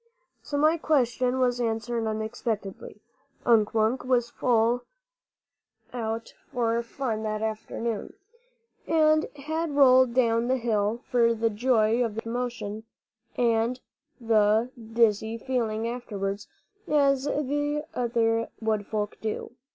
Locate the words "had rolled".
9.35-10.15